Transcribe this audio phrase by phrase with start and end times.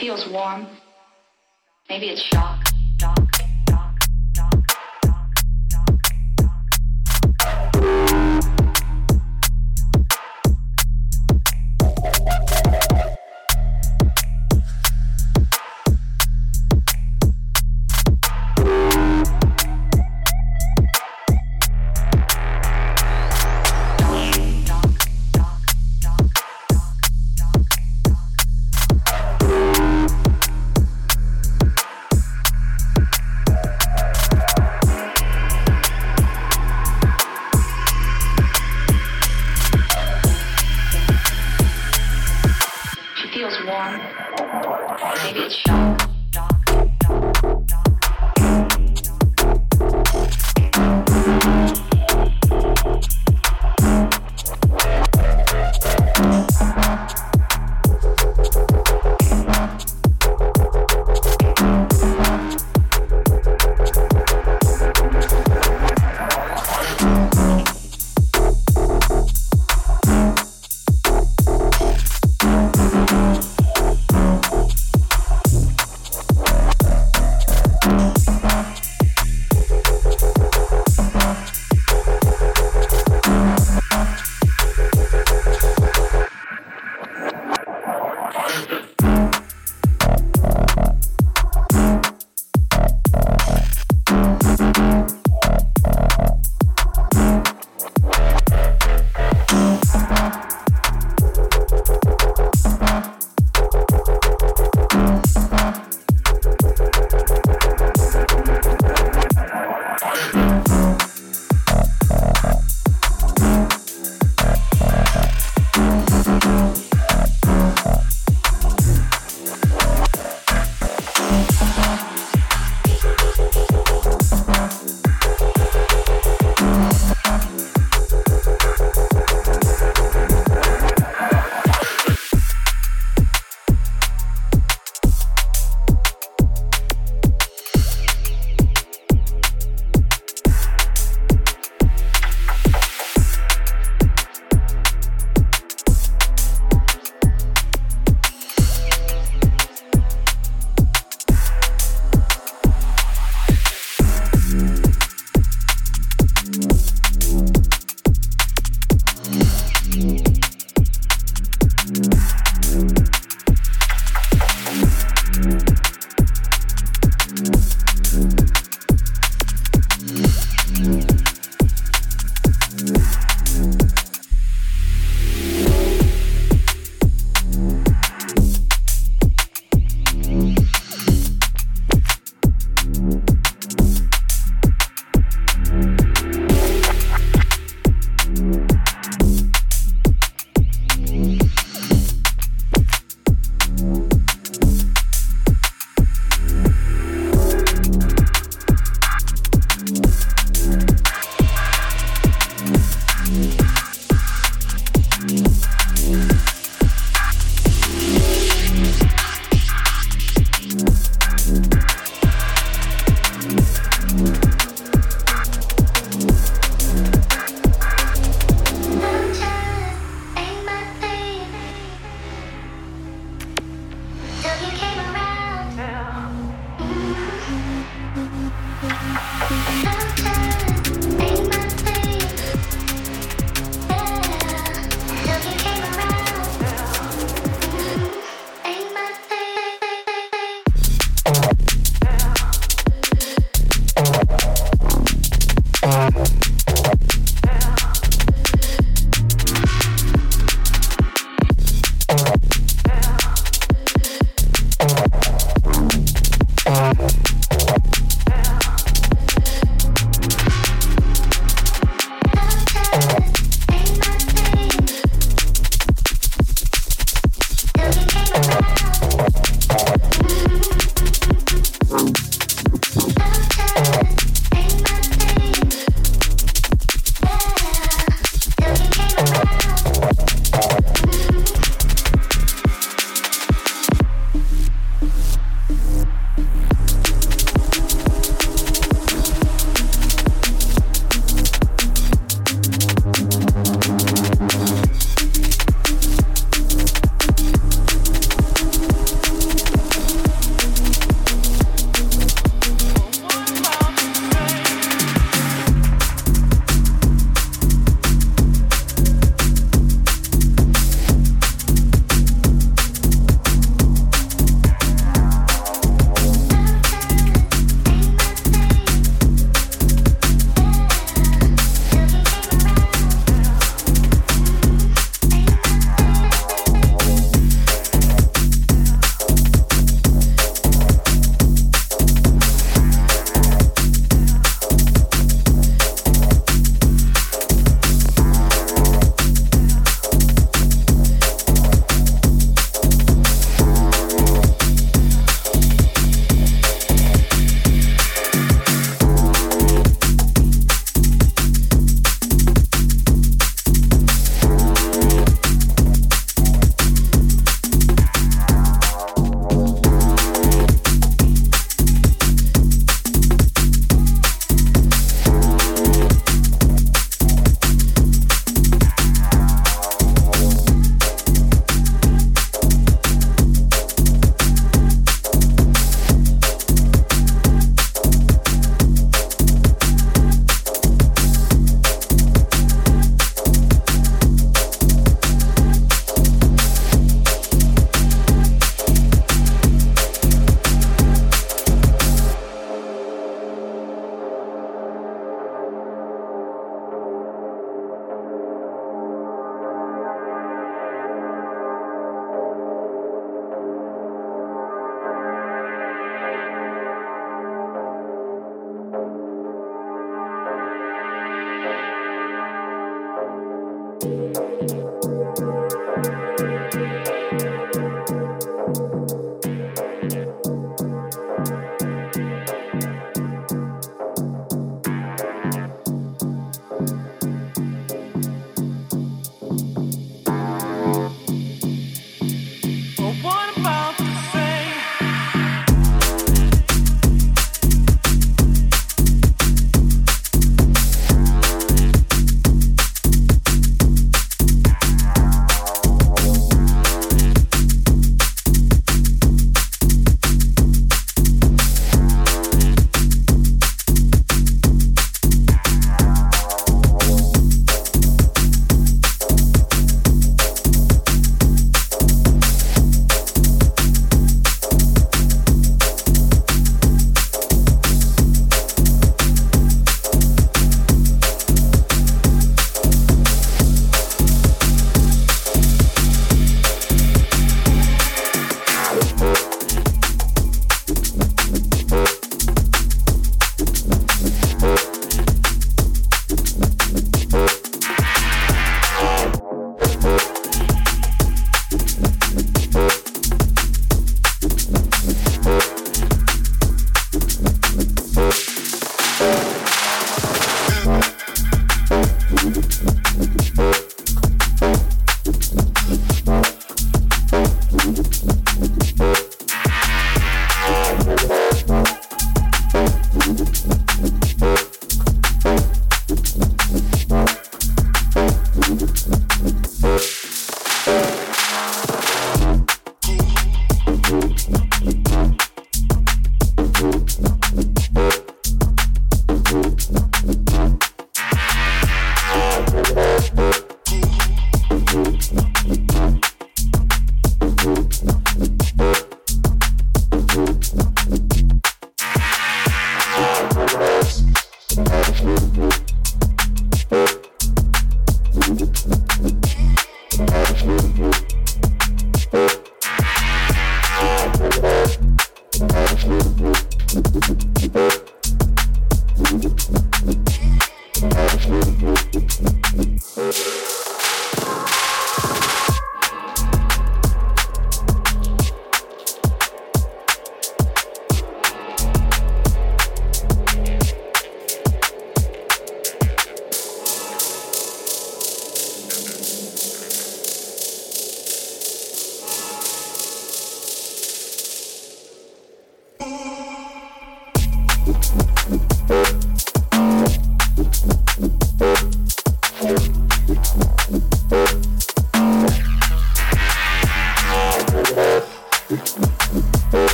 [0.00, 0.66] feels warm.
[1.88, 2.59] Maybe it's shock.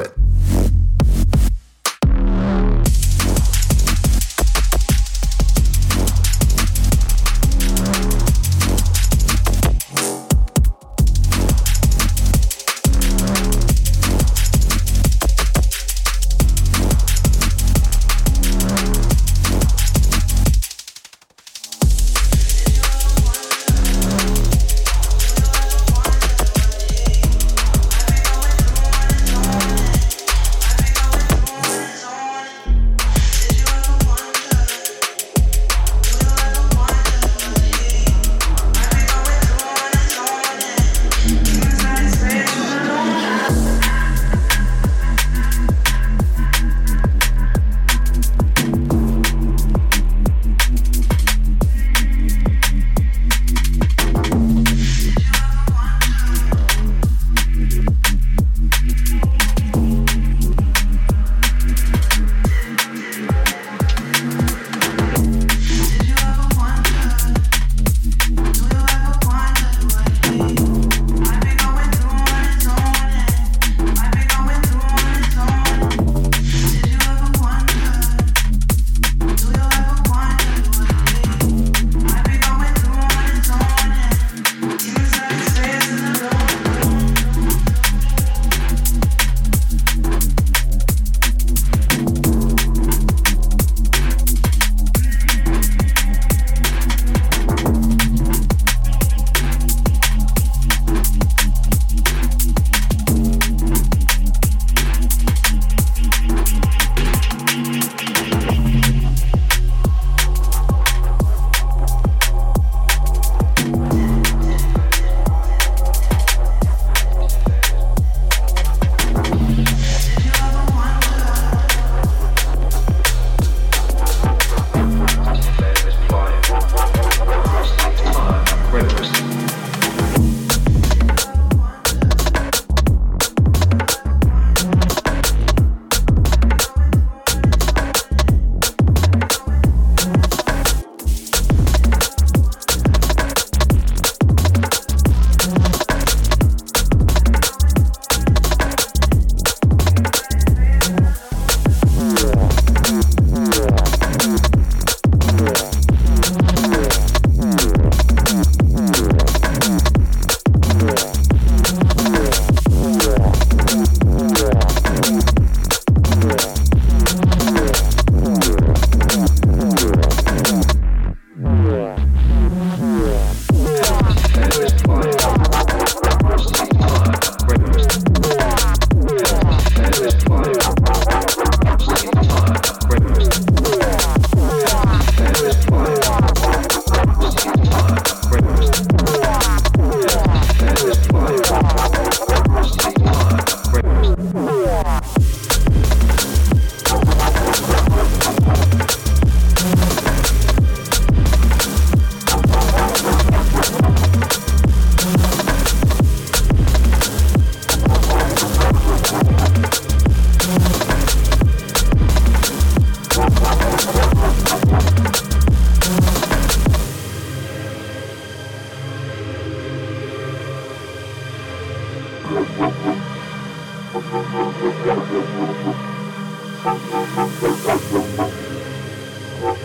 [0.00, 0.23] it.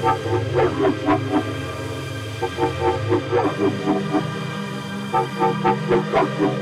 [0.02, 0.20] Thank
[6.42, 6.59] you.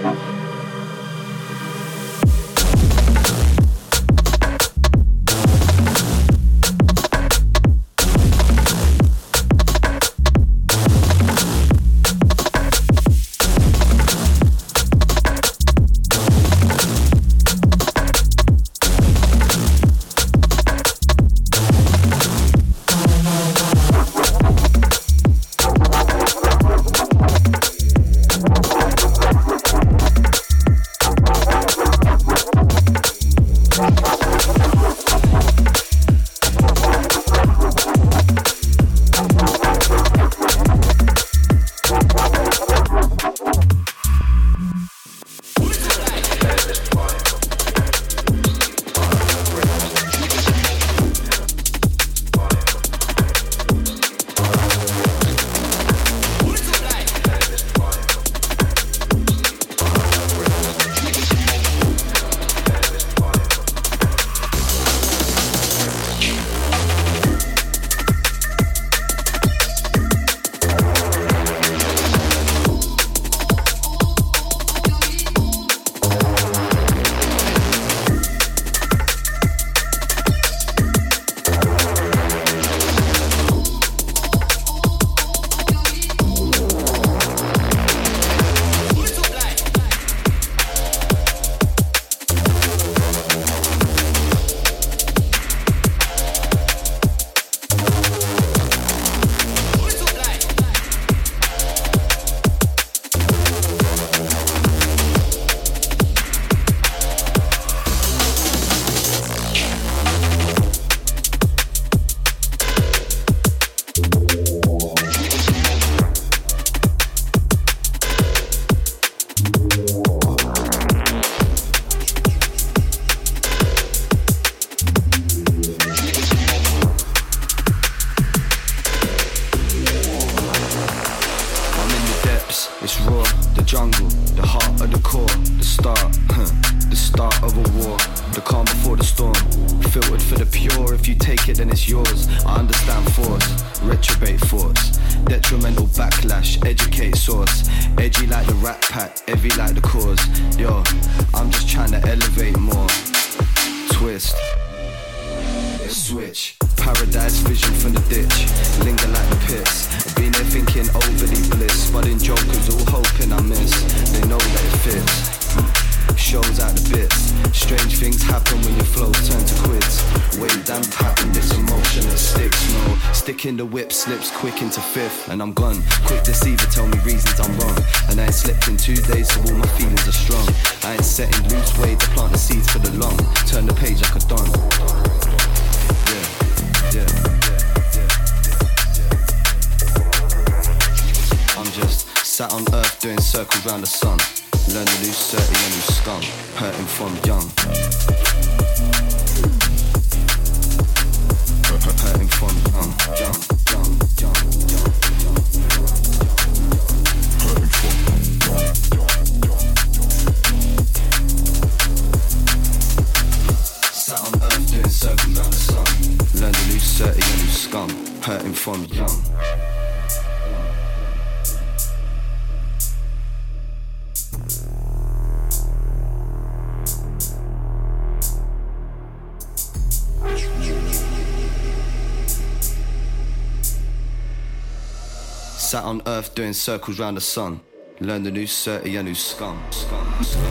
[235.77, 237.59] sat on earth doing circles round the sun.
[237.99, 240.47] Learn the new certain yeah, new scum, scum, scum.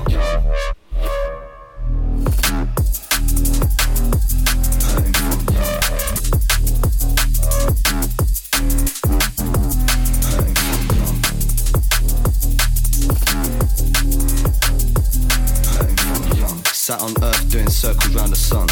[16.72, 18.68] Sat on earth doing circles round the sun.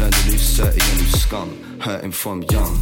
[0.00, 1.78] Learn the new certain yeah, new scum.
[1.80, 2.81] Hurting from young.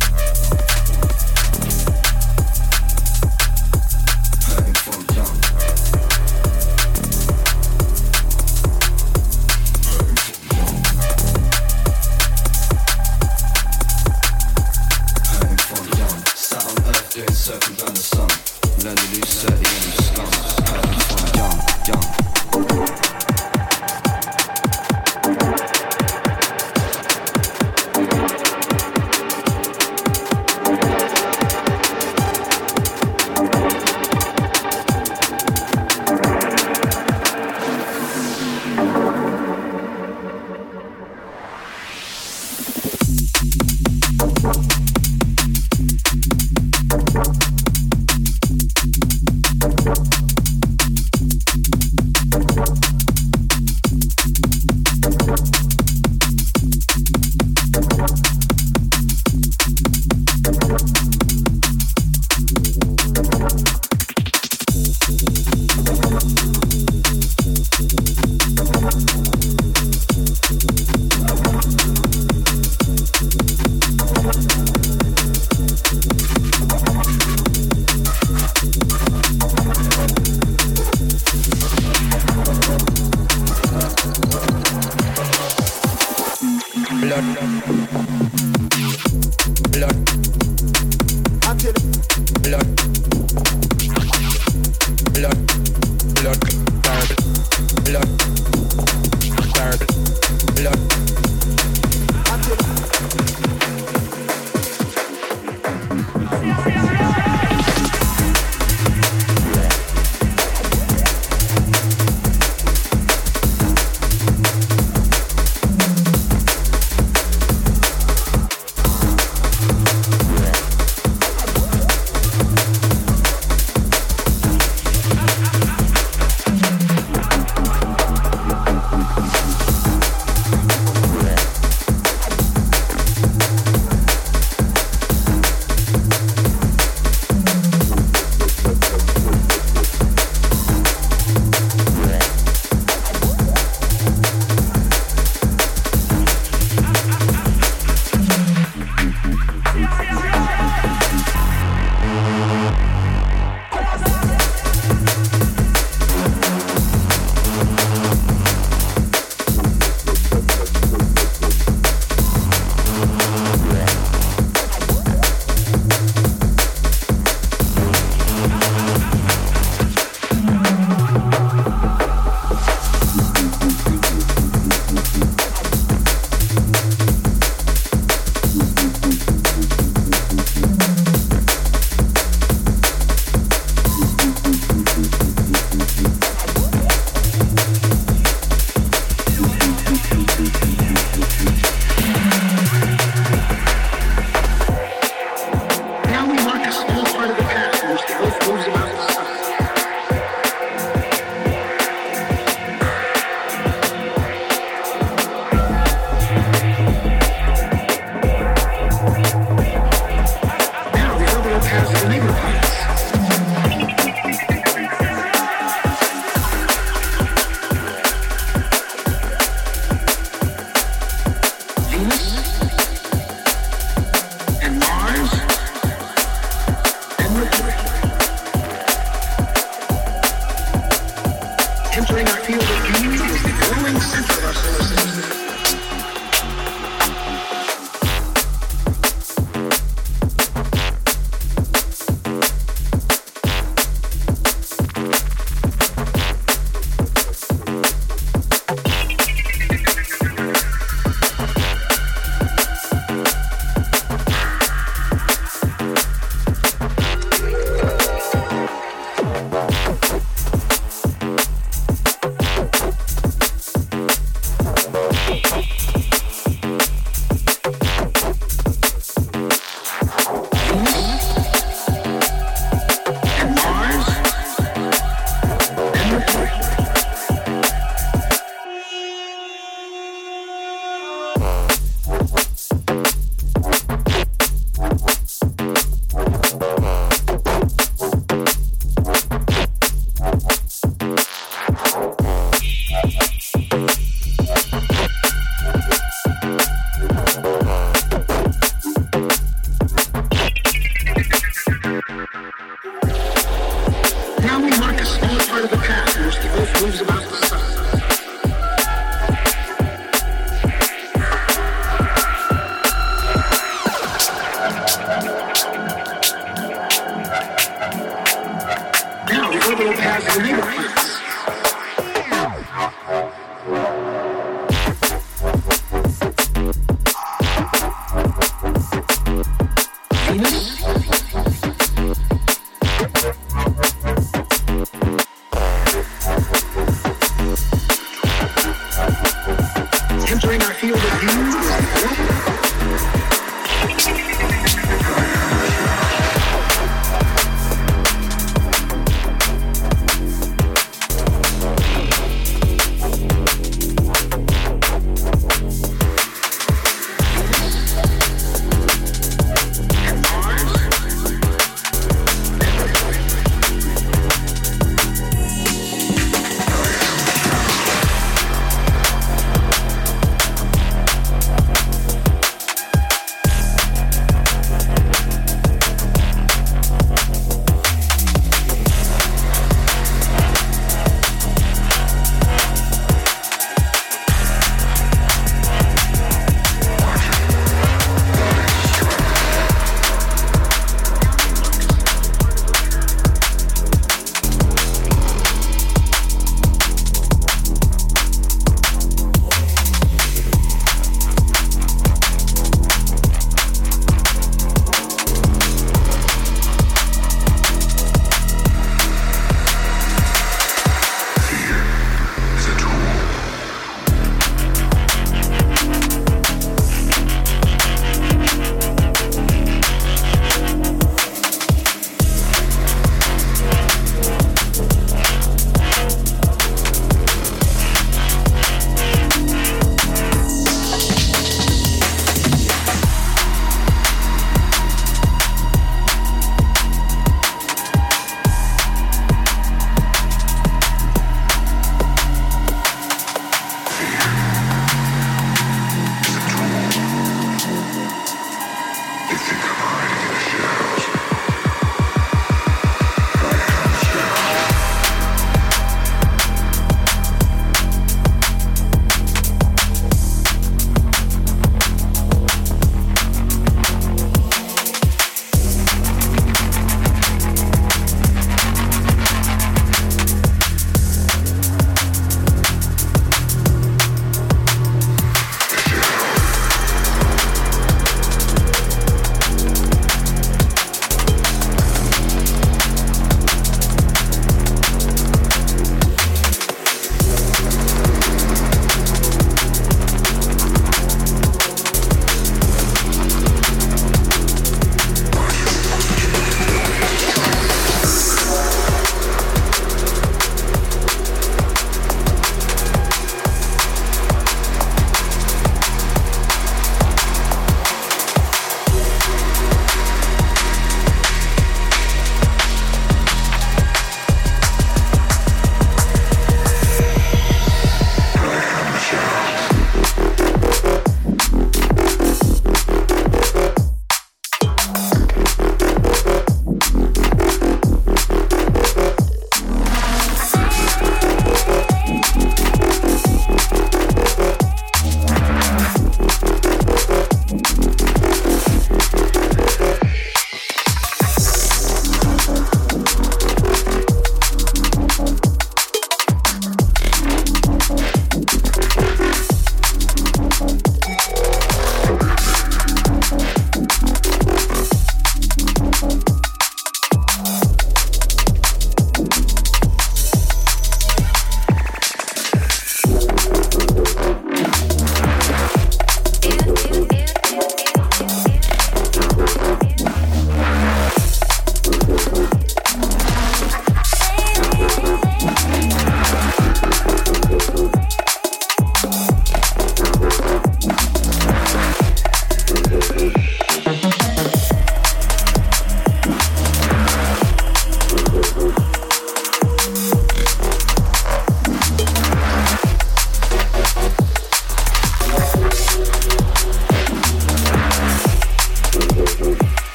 [87.20, 88.39] Gracias.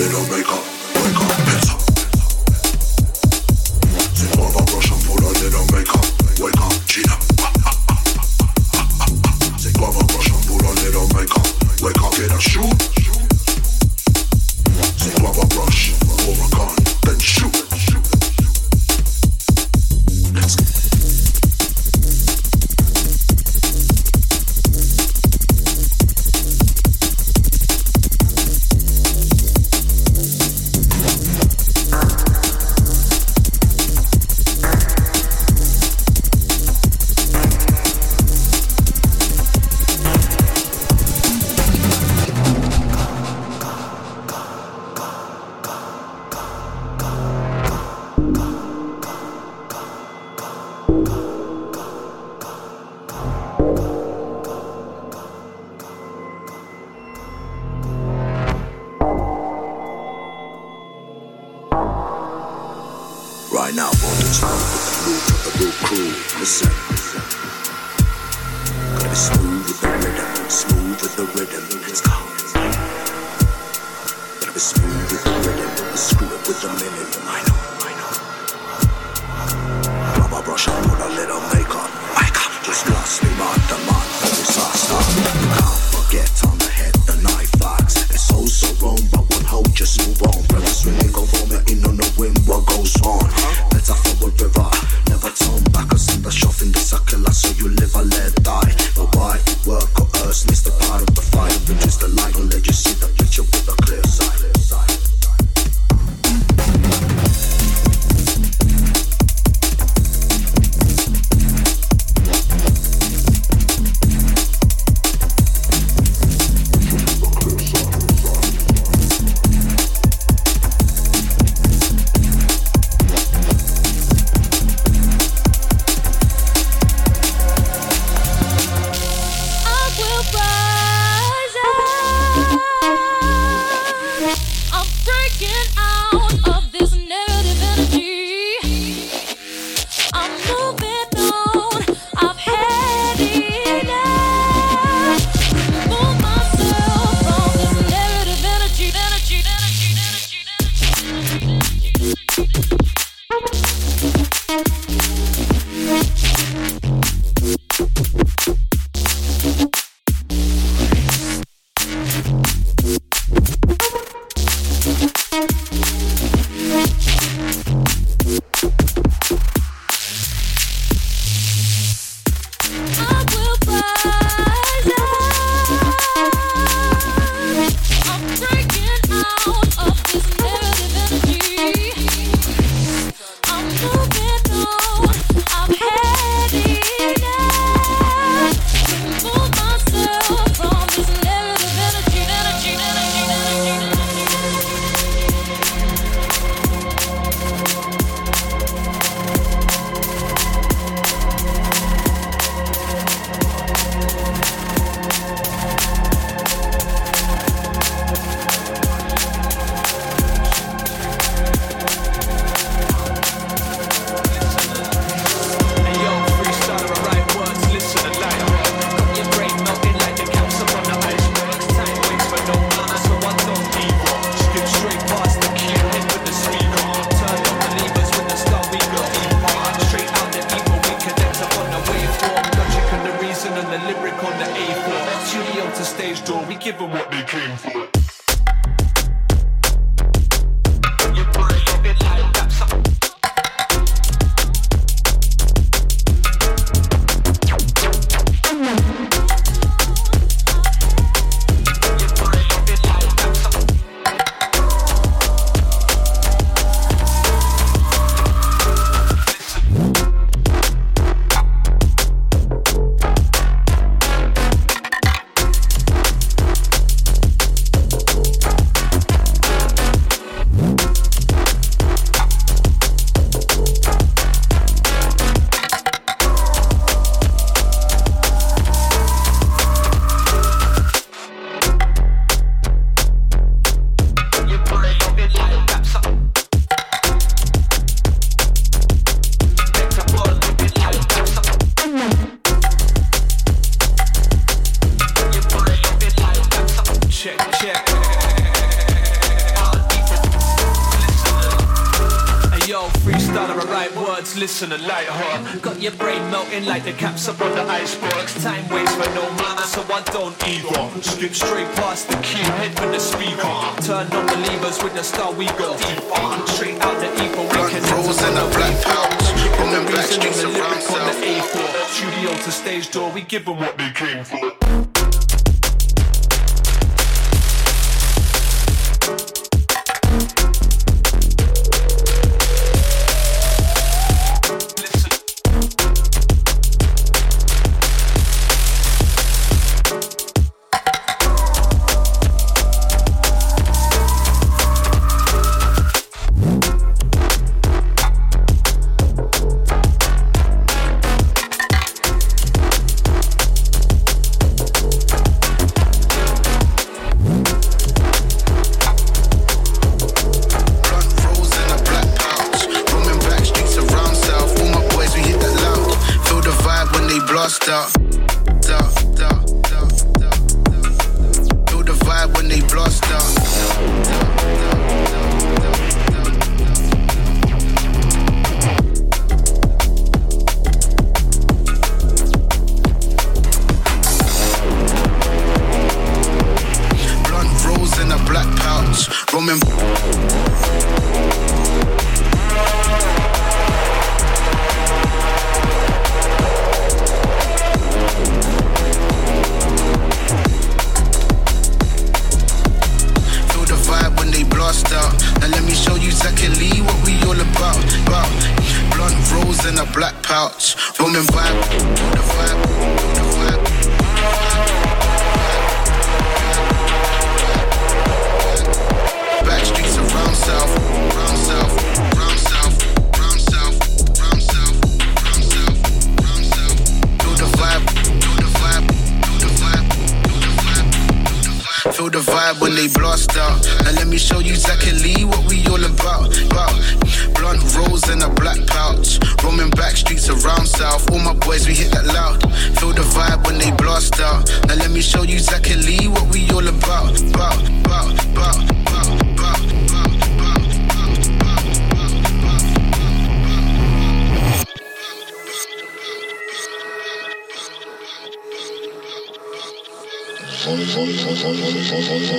[0.00, 0.69] they don't up.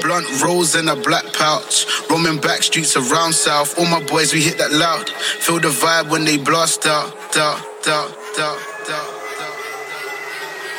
[0.01, 1.88] Blunt rolls in a black pouch.
[2.09, 3.78] Roaming back streets around south.
[3.80, 5.09] All my boys, we hit that loud.
[5.09, 7.15] Feel the vibe when they blast out.
[7.32, 8.07] Da, da,
[8.38, 8.55] da,
[8.88, 9.86] da, da.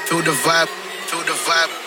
[0.06, 0.68] Feel the vibe.
[1.08, 1.81] Feel the vibe.